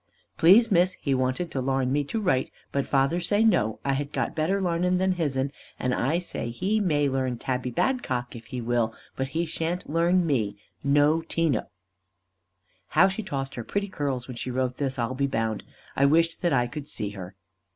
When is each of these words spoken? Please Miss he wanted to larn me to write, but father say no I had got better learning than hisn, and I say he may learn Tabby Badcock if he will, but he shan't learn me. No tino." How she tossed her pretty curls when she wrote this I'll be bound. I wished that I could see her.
Please 0.35 0.71
Miss 0.71 0.93
he 0.99 1.13
wanted 1.13 1.51
to 1.51 1.61
larn 1.61 1.91
me 1.91 2.03
to 2.05 2.19
write, 2.19 2.51
but 2.71 2.87
father 2.87 3.19
say 3.19 3.43
no 3.43 3.77
I 3.85 3.93
had 3.93 4.11
got 4.11 4.33
better 4.33 4.59
learning 4.59 4.97
than 4.97 5.11
hisn, 5.11 5.51
and 5.77 5.93
I 5.93 6.17
say 6.17 6.49
he 6.49 6.79
may 6.79 7.07
learn 7.07 7.37
Tabby 7.37 7.69
Badcock 7.71 8.35
if 8.35 8.47
he 8.47 8.61
will, 8.61 8.95
but 9.15 9.27
he 9.27 9.45
shan't 9.45 9.87
learn 9.87 10.25
me. 10.25 10.57
No 10.83 11.21
tino." 11.21 11.67
How 12.87 13.09
she 13.09 13.21
tossed 13.21 13.53
her 13.53 13.63
pretty 13.63 13.89
curls 13.89 14.27
when 14.27 14.37
she 14.37 14.49
wrote 14.49 14.77
this 14.77 14.97
I'll 14.97 15.13
be 15.13 15.27
bound. 15.27 15.63
I 15.95 16.05
wished 16.05 16.41
that 16.41 16.51
I 16.51 16.65
could 16.65 16.87
see 16.87 17.09
her. 17.11 17.35